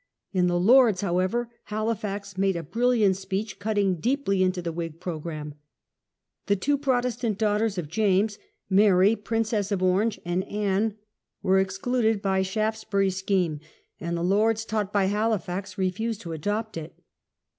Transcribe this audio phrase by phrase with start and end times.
[0.33, 5.53] In the Lords, however, Halifax made a brilliant speech, cutting deeply into the Whig programme.
[6.47, 10.95] The two Protestant daughters of James, Mary, Princess of Orange, and Anne,
[11.43, 13.65] were excluded by Shaftesbury's REACTION IN FAVOUR OF CHARLES.
[13.65, 16.95] 85 scheme, and the Lords, taught by Halifax, refused to adopt it.